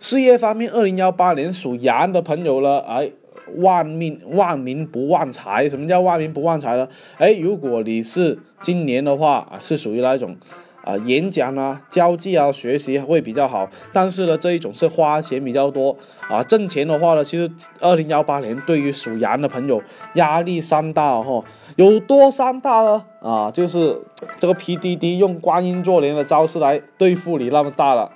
[0.00, 3.10] 事业方面，二零幺八年属羊的朋友呢，哎。
[3.56, 6.86] 万命万民不旺财，什么叫万民不旺财呢？
[7.16, 10.36] 哎，如果你是今年的话啊，是属于那一种
[10.84, 15.96] 啊，演讲啊、交际啊、学习会比较好，但是呢，这一种是花钱比较多
[16.28, 16.42] 啊。
[16.42, 19.82] 挣钱的话呢，其实二零幺八年对于属羊的朋友
[20.14, 21.44] 压力山大哈，
[21.76, 23.04] 有多山大呢？
[23.20, 24.00] 啊，就是
[24.38, 28.10] 这个 PDD 用观音坐莲的招式来对付你那么大了。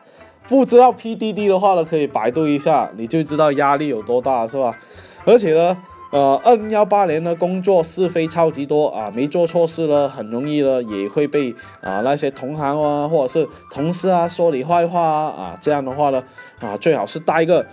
[0.48, 4.76] 不知道 PDD 的话呢，可以百度一下，你就知道压力有多大，是吧？
[5.24, 5.76] 而且呢，
[6.12, 16.22] 呃，二零幺八年呢，工作是非超级多啊，没做错事呢，很容易呢，也会被啊那些同行啊，或者是同事啊说你坏话啊，啊，这样的话呢，
[16.60, 17.64] 啊，最好是带一个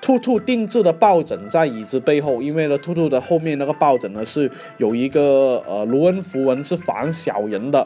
[0.00, 7.84] 兔兔定制的抱枕在椅子背后，因为呢，兔兔的后面那个抱枕呢是有一个呃卢恩符文，是防小人的。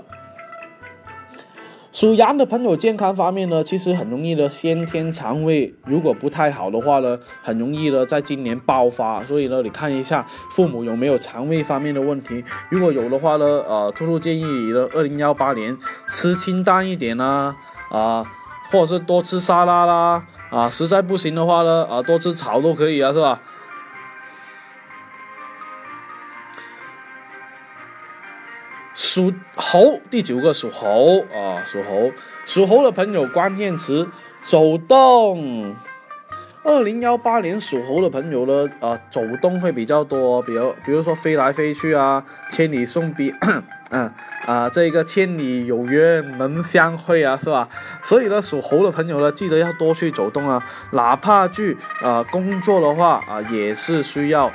[1.92, 9.22] 属羊的朋友健康方面呢，其实很容易的先天肠胃如果不太好的话呢，很容易的在今年爆发。
[9.24, 15.76] 所以呢，你看一下父母有没有肠胃方面的问题，如果有的话呢，呃，兔兔建议你呢，二零幺八年
[16.08, 17.54] 吃清淡一点啦，
[17.90, 18.24] 啊，
[18.70, 23.38] 或者是多吃沙拉啦，啊，实在不行的话呢，啊，多吃草都可以啊，是吧？
[29.02, 32.12] 属猴，第九个属猴啊，属猴，
[32.46, 34.08] 属猴的朋友关键词
[34.44, 35.74] 走动。
[36.62, 43.34] 二零幺八年属猴的朋友呢，啊，走动会比较多，比如比如说飞来飞去啊，千里送别，
[43.90, 44.14] 嗯
[44.46, 47.68] 啊，这个千里有约能相会啊，是吧？
[48.04, 54.52] 所以呢，属猴的朋友呢，记得要多去走动啊，哪怕去啊工作的话啊，也是需要。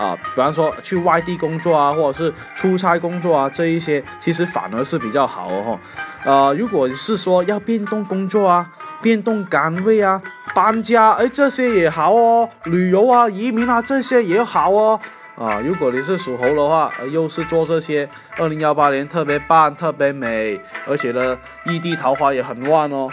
[0.00, 5.78] 啊，比方说去外地工作啊，或者是出差工作啊，这一些其实反而是比较好哦。
[6.24, 8.66] 呃，如果是说要变动工作啊，
[9.02, 10.18] 变动岗位啊，
[10.54, 12.48] 搬家，哎，这些也好哦。
[12.64, 14.98] 旅游啊，移民啊，这些也好哦。
[15.36, 18.08] 啊，如果你是属猴的话，又是做这些，
[18.38, 20.58] 二零幺八年特别棒，特别美，
[20.88, 23.10] 而且呢，异地桃花也很旺哦。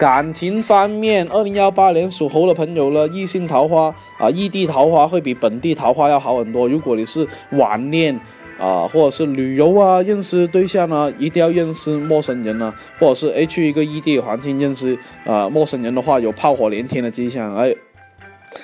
[0.00, 6.66] 感情方面，二零幺八年属猴的朋友呢，异性桃花啊，异地桃花会比本地桃花要好很多。
[6.66, 8.18] 如果你是网恋
[8.58, 17.54] 啊，或者是旅游啊，认识对象呢，一定要认识陌生人呢，或者是诶去一个异地环境认识啊陌生人的话，有炮火连天的迹象。
[17.54, 17.68] 哎，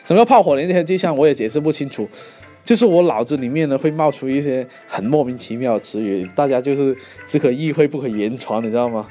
[0.05, 1.15] 什么叫炮火连天的迹象？
[1.15, 2.09] 我也解释不清楚，
[2.65, 6.97] 就是我脑子里面呢会冒出一些很莫名其妙的词语，大家就是
[7.27, 9.07] 只可意会不可言传，你知道吗？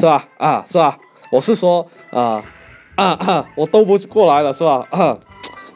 [0.00, 0.24] 是吧？
[0.38, 0.98] 啊，是吧？
[1.30, 2.42] 我是说，啊，
[2.96, 4.86] 啊，我都不过来了，是吧？
[4.90, 5.18] 啊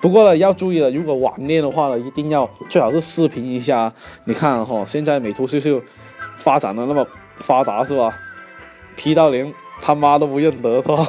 [0.01, 3.91] 不过呢，要注意了，如果网恋的话呢，一定要最好是视频一下。
[4.25, 5.81] 你看哈，现在美图秀秀
[6.37, 7.07] 发展的那么
[7.37, 8.13] 发达，是吧
[8.97, 11.07] ？P 到连他妈都不认得，是吧？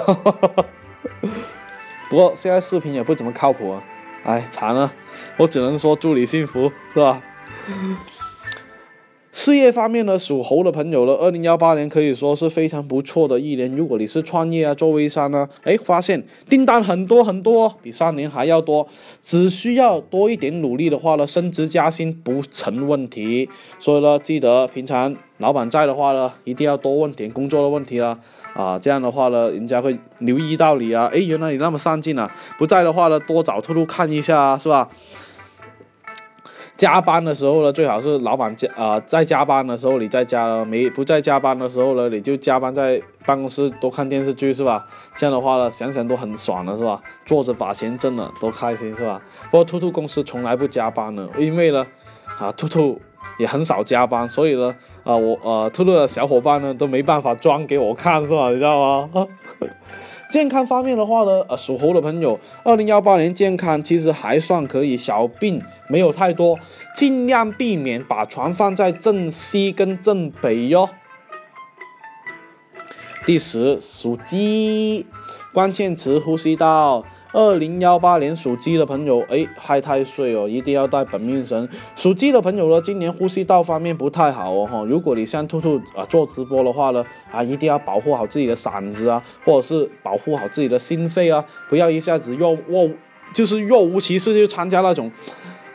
[2.09, 3.83] 不过现在视频也不怎么靠谱啊，
[4.23, 4.89] 哎，惨了，
[5.35, 7.21] 我只能说祝你幸福，是吧？
[9.35, 13.69] 事业方面呢，属猴的朋友呢，二零幺八年可以说是非常不错的一年。
[13.75, 18.87] 如果你是创业啊，做微商呢，哎，发现订单很多很多，比上年还要多，
[19.19, 23.49] 只需要多一点努力的话呢，升职加薪不成问题。
[23.77, 28.17] 所以呢，记得平常老板在的话呢，一定要多问点工作的问题啊，
[28.53, 32.31] 啊，这样的话呢，人家会留意到你啊，哎，原来你那么上进啊。
[32.57, 34.87] 不在的话呢，多找出路看一下啊，是吧？
[36.77, 44.85] 加班的时候呢，最好是老板加啊、在加班的时候你在家了，没不在加班的时候呢，你就加班在办公室多看电视剧是吧？
[45.15, 47.01] 这样的话呢，想想都很爽了是吧？
[47.25, 49.21] 坐着把钱挣了，多开心是吧？
[49.45, 51.85] 不过兔兔公司从来不加班的，因为呢，
[52.39, 53.01] 啊，兔兔
[53.39, 58.49] 也很少加班，所以呢，啊，我呃，兔兔的小伙伴呢都没办法装给我看是吧？
[58.49, 59.27] 你知道吗？
[60.31, 66.59] 健康方面的话呢，呃，属猴的朋友，二零幺八年健康其实还算可以，小病没有太多，
[66.95, 70.89] 尽量避免把床放在正西跟正北哟。
[73.25, 75.05] 第十，属鸡，
[75.53, 77.03] 关键词呼吸道。
[77.35, 81.67] 二零幺八年属鸡的朋友，哎，害太岁哦，一定要带本命神。
[81.93, 84.85] 属鸡的朋友呢，今年呼吸道方面不太好哦，哈。
[84.87, 92.89] 如果你像兔兔啊做直播的话呢，啊，一定要保护好自己的嗓子啊，或者是保护好自己的心肺啊，不要一下子若若
[93.33, 95.11] 就是若无其事就参加那种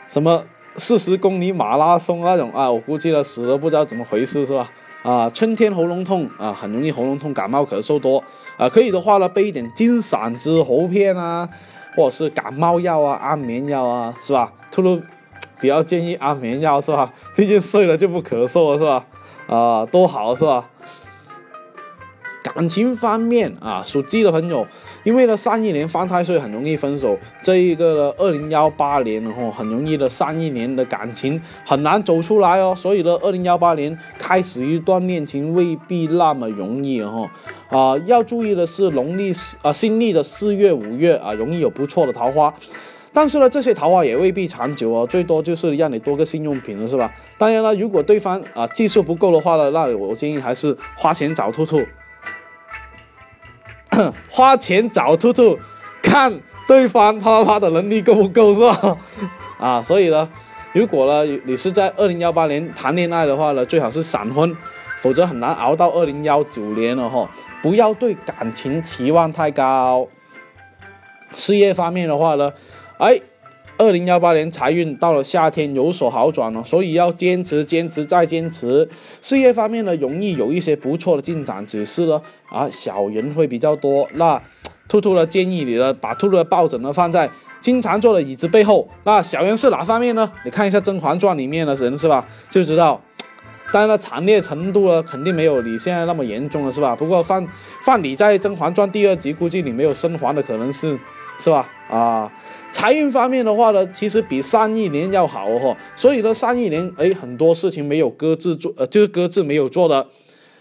[0.09, 0.43] 什么
[0.77, 4.71] 四十公里马拉松那种啊，我估计了死了不知道怎么回事是吧？
[5.03, 8.23] 啊，春天喉咙痛啊，很容易喉咙痛、感冒、咳嗽多
[8.57, 8.69] 啊。
[8.69, 11.47] 可以的话呢，备一点金嗓子喉片啊，
[11.95, 14.51] 或者是感冒药啊、安眠药啊，是吧？
[14.71, 15.01] 兔兔
[15.59, 17.13] 比较建议安眠药是吧？
[17.35, 19.05] 毕竟睡了就不咳嗽了是吧？
[19.47, 20.67] 啊，多好是吧？
[22.43, 24.65] 感情方面啊，属鸡的朋友，
[25.03, 37.29] 因为呢上一年犯太岁很容易分手，这一个呢二零幺八年然后很容易的上一年的感情很难走出来哦，所以呢二零幺八年开始一段恋情未必那么容易哈
[37.69, 42.53] 啊，要注意的是农历四啊新历的四月五月啊容易有不错的桃花，
[43.11, 47.11] 但是呢这些桃花也未必长久哦，最多就是让你多个性用品了是吧？
[47.37, 51.81] 当然了，如果对方啊技术不够的话呢，那我建议还是花钱找兔兔。
[54.29, 55.57] 花钱找兔兔，
[56.01, 58.97] 看对方啪啪啪的能力够不够是吧？
[59.59, 60.29] 啊，所以呢，
[60.73, 64.55] 如果呢你是在二零幺八年谈恋爱的话呢，最好是闪婚，
[65.01, 67.29] 否则很难熬到二零幺九年了哈。
[67.61, 70.07] 不要对感情期望太高。
[71.35, 72.51] 事业方面的话呢，
[72.97, 73.19] 哎。
[73.81, 78.87] 二零幺八年财运到了夏天有所好转了，所以要坚持、坚持再坚持。
[79.21, 84.07] 事业方面呢，容易有一些不错的进展，只是呢，啊，小人会比较多。
[84.13, 84.39] 那
[84.87, 87.27] 兔兔呢，建议你呢，把兔兔的抱枕呢放在
[87.59, 88.87] 经常坐的椅子背后。
[89.03, 90.31] 那小人是哪方面呢？
[90.45, 93.01] 你看一下《甄嬛传》里面的人是吧，就知道。
[93.73, 96.95] 当然了，惨烈程度呢，肯定没有你现在那么严重了，是吧？
[96.95, 97.47] 不过放
[97.83, 100.95] 放你在《甄嬛传》第二集，估计你没有生还的可能是，
[101.39, 101.67] 是吧？
[101.89, 102.31] 啊。
[102.71, 110.07] 财运方面的话呢，其实比上一年要好哦，所以呢，上一年哎很多事情没有搁置做，呃就是搁置没有做的，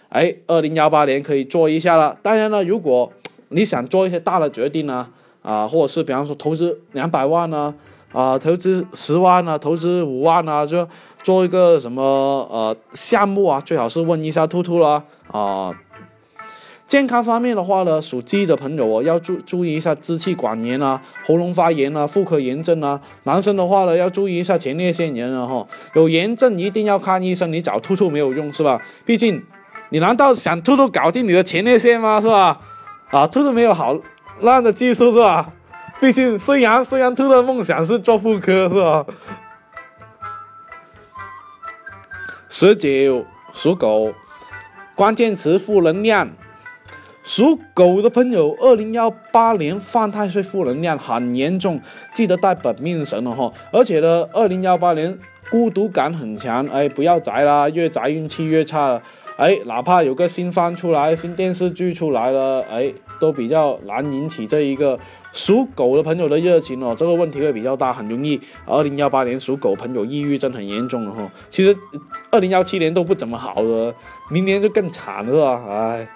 [0.08, 2.18] 哎，二零幺八年可以做一下了。
[2.22, 3.10] 当然了，如果
[3.48, 5.08] 你想做一些大的决定呢，
[5.42, 7.72] 啊，或者是比方说投资两百万呢，
[8.12, 10.86] 啊，投资十万呢，投资五万呢，就
[11.22, 15.72] 做一个什么呃项目啊，最好是问一下兔兔啦啊。
[16.90, 23.00] 健康方面的话呢，属鸡的朋友哦，要注注意一下支气管炎啊、喉咙发炎啊、妇科炎症啊。
[23.22, 25.64] 男生的话呢，要注意一下前列腺炎啊哈。
[25.94, 28.82] 有炎症一定要看医生，你找兔兔没有用是吧？
[29.04, 29.40] 毕竟，
[29.90, 32.20] 你难道想兔兔搞定你的前列腺吗？
[32.20, 32.58] 是吧？
[33.10, 33.96] 啊，兔兔没有好
[34.40, 35.48] 烂的技术是吧？
[36.00, 39.06] 毕竟虽然虽然兔的梦想是做妇科是吧？
[42.48, 43.24] 十九
[43.54, 44.12] 属狗，
[44.96, 46.28] 关键词负能量。
[47.32, 51.80] 属狗的朋友，二零幺八年犯太岁负能量很严重，
[52.12, 53.52] 记得带本命神了哈。
[53.70, 55.16] 而且呢，二零幺八年
[55.48, 59.00] 孤独感很强，哎，不要宅啦，越宅运气越差了。
[59.36, 64.98] 哎，哪怕有个新番出来，新电视剧出来了，哎，都比较难引起这一个
[65.32, 66.96] 属狗的朋友的热情哦。
[66.98, 68.40] 这个问题会比较大，很容易。
[68.66, 71.30] 二零幺八年属狗朋友抑郁症很严重了哈。
[71.48, 71.78] 其实
[72.32, 73.94] 二零幺七年都不怎么好的，
[74.32, 75.64] 明年就更惨了，是吧？
[75.68, 76.08] 哎。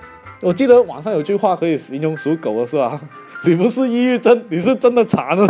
[0.45, 3.01] 我记得网上有句话可以形容属狗的是吧？
[3.47, 5.49] 你不是抑郁症，你是真的馋了。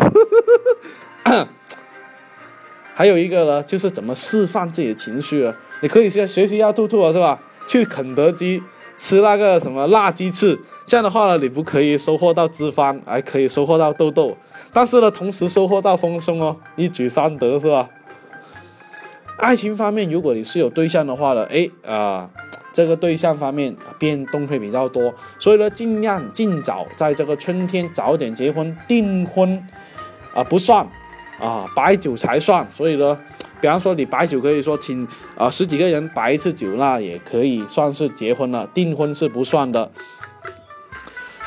[2.94, 5.52] 还有一个呢，就是怎么释放自己的情绪啊？
[5.80, 7.40] 你可以先学习一下兔兔啊，是吧？
[7.66, 8.62] 去肯德基
[8.96, 14.36] 吃那个什么辣鸡翅，这样的话呢，你不可以收获到脂肪，还可以收获到痘痘，
[14.72, 17.88] 但是呢，同时收获到丰胸哦，一举三得是吧？
[19.38, 22.30] 爱情方面，如果你是有对象的话呢，哎啊。
[22.72, 29.64] 这个对象方面变动会比较多，所以呢，尽量尽早在这个春天早点结婚订婚，
[30.34, 30.84] 啊不算，
[31.40, 32.66] 啊摆酒才算。
[32.72, 33.16] 所以呢，
[33.60, 35.06] 比方说你摆酒可以说请
[35.38, 38.68] 啊十几个人摆一次酒，那也可以算是结婚了。
[38.74, 39.88] 订婚是不算的，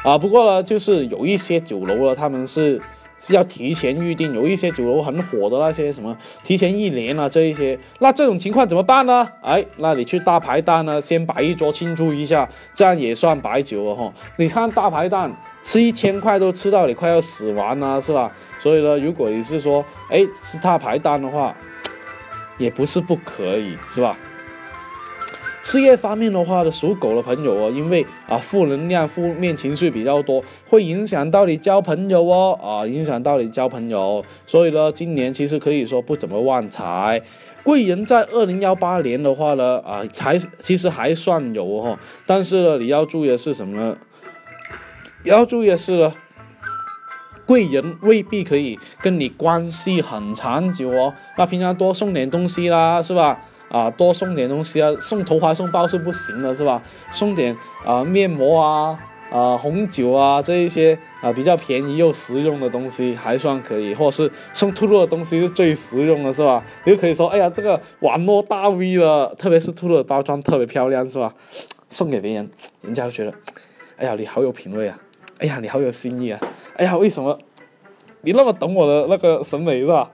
[0.05, 2.81] 啊不过呢，就是有一些酒楼了，他们是
[3.29, 9.27] 要提前预定，有一些酒楼很火的那些什么提前一年啊这一些，那这种情况怎么办呢？
[9.41, 14.13] 哎，那你去大排档呢，先摆一桌庆祝一下，这样也算摆酒了哈。
[14.37, 18.31] 你看大排档吃一千块都吃到你快要死完了，是吧？
[18.59, 21.55] 所以呢，如果你是说哎吃大排档的话，
[22.57, 24.17] 也不是不可以，是吧？
[25.67, 37.21] 事业方面的话呢，属狗的朋友哦，因为啊负能量、负面情绪比较多，会影响到你交朋友哦，啊影响到你交朋友，所以呢，今年其实可以说不怎么旺财。
[37.63, 43.97] 贵人在二零幺八年的话呢，啊还其实还算有哈，但是呢，你要注意的是什么呢？
[45.25, 46.13] 要注意的是呢，
[47.45, 53.37] 贵人未必可以跟你关系很长久哦，那平常多送点东西啦，是吧？
[53.69, 56.81] 啊，多送点东西啊，送头怀送抱是不行的，是吧？
[57.11, 57.55] 送点
[57.85, 58.99] 啊面膜啊，
[59.31, 66.63] 啊红酒啊这一些啊比较便宜又实用的东西还算可以，或者是送兔兔的东西是最实用的，是吧？
[66.85, 71.33] 你就可以说，哎呀，这个网络大 V 了，特别是兔兔的包装特别漂亮，是吧？
[71.89, 72.49] 送给别人，
[72.81, 73.33] 人家就觉得，
[73.97, 74.99] 哎呀，你好有品味啊，
[75.39, 76.39] 哎呀，你好有心意啊，
[76.75, 77.37] 哎呀，为什么
[78.21, 80.11] 你那么懂我的那个审美，是吧？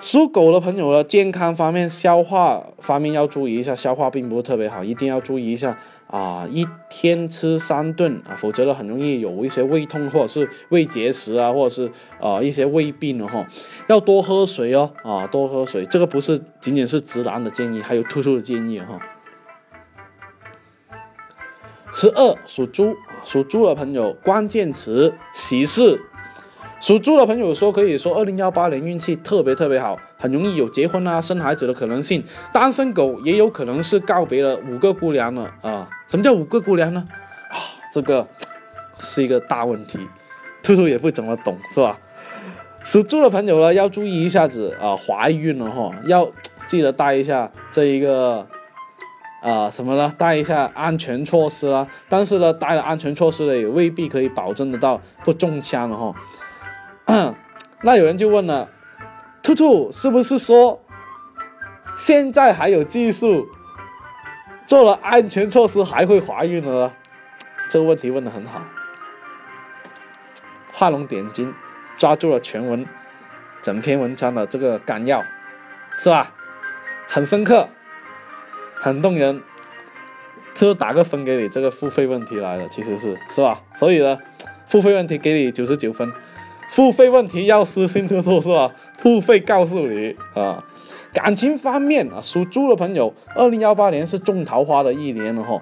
[0.00, 5.76] 属狗的朋友呢，健康方面、消化方面要注意一下，消化并不是特别好，一定要注意一下
[6.06, 6.46] 啊！
[6.50, 11.90] 一天吃三顿啊，否则呢，很容易有一些胃痛或者是胃结石啊，或者是
[12.20, 13.46] 啊一些胃病了哈。
[13.88, 18.98] 要多喝水哦，啊，多喝水，这个不是仅仅是直男的建议，还有兔兔的建议哈。
[21.92, 22.94] 十二属猪，
[23.24, 25.98] 属猪的朋友，关键词喜事。
[26.78, 32.22] 属猪的朋友说，可以说二零幺八年运气特别特别好，很容易有结婚啊、生孩子的可能性。
[32.52, 35.88] 单身狗也有可能是告别了五个姑娘了啊！
[36.06, 37.02] 什么叫五个姑娘呢？
[37.50, 37.56] 啊，
[37.90, 38.26] 这个
[39.00, 39.98] 是一个大问题，
[40.62, 41.98] 兔兔也不怎么懂，是吧？
[42.84, 46.30] 属猪的朋友呢，要注意一下子啊，怀孕了哈，要
[46.66, 48.46] 记得带一下这一个
[49.40, 50.12] 啊什么呢？
[50.18, 51.88] 带一下安全措施啦。
[52.08, 56.14] 但是呢，带了安全措施呢，也未必可以保证得到不中枪了哈。
[57.82, 58.68] 那有人就问了，
[59.42, 60.82] 兔兔是不是说
[61.96, 63.46] 现在还有技术，
[64.66, 66.92] 做了安全措施还会怀孕了？
[67.68, 68.62] 这个问题问的很好，
[70.72, 71.54] 画龙点睛，
[71.96, 72.84] 抓住了全文
[73.62, 75.22] 整篇文章的这个纲要，
[75.96, 76.32] 是吧？
[77.08, 77.68] 很深刻，
[78.74, 79.42] 很动人，
[80.54, 83.60] 就打个分给你这个付费问题来了，其实是是吧？
[83.76, 84.18] 所以呢，
[84.66, 86.12] 付费问题给你九十九分。
[86.68, 88.72] 付费问题要私信兔兔是吧？
[88.98, 90.62] 付费告诉你啊。
[91.12, 95.58] 感情方面啊，属猪的朋友，二零幺八年是种桃花的一年了哈。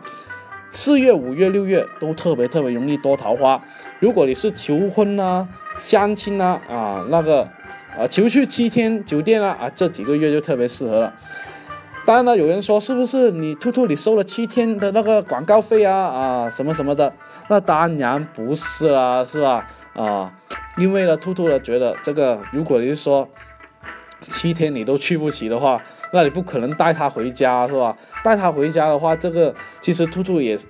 [0.72, 3.62] 四月、五月、六月都特别特别容易多桃花。
[4.00, 5.46] 如果你是求婚啊、
[5.78, 7.42] 相亲啊啊那个
[7.96, 11.14] 啊求去七天酒店啊啊这几个月就特别适合了。
[12.04, 17.12] 当然了，有人说是不是你兔兔你收了七天的那个广告费啊啊什么什么的？
[17.48, 19.70] 那当然不是啦，是吧？
[19.94, 20.32] 啊。
[20.76, 23.28] 因为呢，兔兔呢觉得这个，如果你是说
[24.28, 25.80] 七天你都去不起的话，
[26.12, 27.96] 那你不可能带他回家，是吧？
[28.22, 30.66] 带他回家的话，这个其实兔兔也是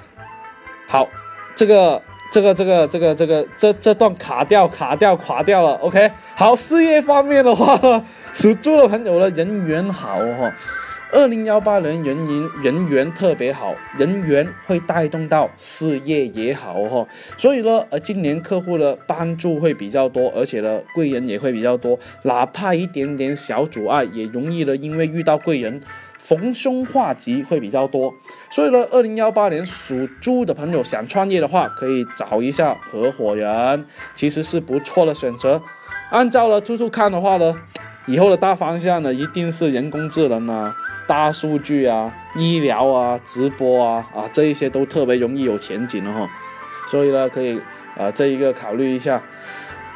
[0.88, 1.08] 好，
[1.54, 2.00] 这个
[2.32, 6.10] 这个这个这个这个这这段卡掉卡掉垮掉了，OK。
[6.34, 10.52] 好，事业方面的话呢，属猪的朋友呢人缘好哈。
[11.12, 17.06] 二零幺八年人缘人缘特别好，人缘会带动到事业也好哈，
[17.38, 25.80] 所以呢，呃，今年客户的帮助会比较多，而且呢，贵人也会比较多，哪怕一点点小阻碍，也容易的，因为遇到贵人，
[26.18, 28.12] 逢凶化吉会比较多。
[28.50, 33.86] 所以呢，二零幺八年属猪的朋友想创业的话，可以找一下合伙人，
[34.16, 35.62] 其实是不错的选择。
[36.10, 37.54] 按照了兔兔看的话呢，
[38.06, 40.74] 以后的大方向呢，一定是人工智能啊。
[41.08, 46.28] 大数据啊，医疗啊，直播啊，啊，这一些都特别容易有前景的哈，
[46.90, 47.60] 所以呢，可以
[47.96, 49.22] 啊，这一个考虑一下。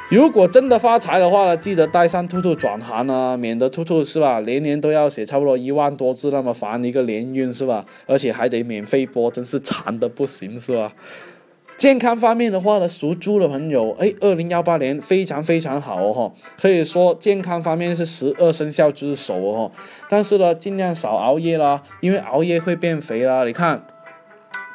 [0.09, 7.85] 如果真的发财的话呢，记得带上兔兔转行啊，免得兔兔是吧，年年都要写差不多一万多字，那么烦一个年运是吧？
[8.07, 10.93] 而且还得免费播，真是馋的不行是吧？
[11.81, 19.73] 健康方面的话呢，属猪的朋友，哎，二零幺八年非常非常好哈，可以说健康方面是十二生肖之首哦。
[20.07, 23.45] 但是呢，尽量少熬夜啦，因为熬夜会变肥啦。
[23.45, 23.83] 你看，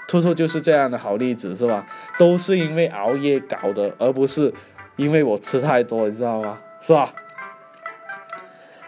[0.07, 1.85] 兔兔就是这样的好例子是吧？
[2.17, 4.51] 都是因为熬夜搞的，而不是
[4.95, 6.57] 因为我吃太多，你知道吗？
[6.81, 7.13] 是吧？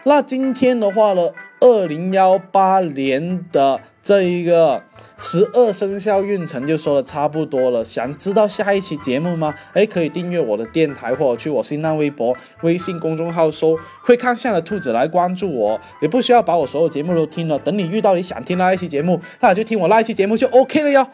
[0.02, 4.82] 那今天的话呢，二零幺八年的这一个。
[5.20, 9.52] 十二生肖运程就说的差不多了，想知道下一期节目吗？
[9.72, 15.78] 哎，可以订阅我的电台，或者去我新浪微博、微信公众号搜“会看相的兔子”来关注我。
[16.00, 21.04] 也不需要把我所有节目都听了，等你遇到你想听那一期节目，那就听我那一期节目就 OK 了哟。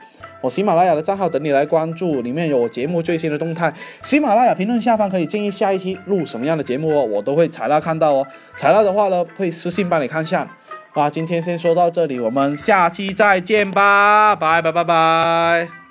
[0.43, 3.73] 我喜马拉雅的账号等你来关注，里面有我节目最新的动态。
[4.03, 8.27] 喜马拉雅评论下方可以建议下一期录什么样的节目哦，我都会采纳看到哦。
[8.55, 10.47] 采纳的话呢，会私信帮你看相。
[10.95, 15.84] 啊，今天先说到这里，我们下期再见吧，拜拜拜拜。